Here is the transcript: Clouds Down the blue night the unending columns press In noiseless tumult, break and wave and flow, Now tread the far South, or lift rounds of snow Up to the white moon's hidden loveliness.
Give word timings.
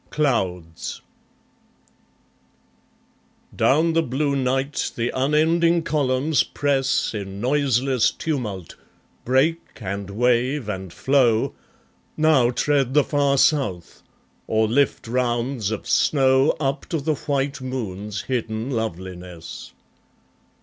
Clouds 0.09 0.99
Down 3.55 3.93
the 3.93 4.01
blue 4.01 4.35
night 4.35 4.91
the 4.95 5.11
unending 5.13 5.83
columns 5.83 6.41
press 6.41 7.13
In 7.13 7.39
noiseless 7.39 8.09
tumult, 8.09 8.75
break 9.25 9.61
and 9.79 10.09
wave 10.09 10.67
and 10.67 10.91
flow, 10.91 11.53
Now 12.17 12.49
tread 12.49 12.95
the 12.95 13.03
far 13.03 13.37
South, 13.37 14.01
or 14.47 14.67
lift 14.67 15.07
rounds 15.07 15.69
of 15.69 15.85
snow 15.85 16.55
Up 16.59 16.87
to 16.87 16.99
the 16.99 17.13
white 17.13 17.61
moon's 17.61 18.21
hidden 18.23 18.71
loveliness. 18.71 19.71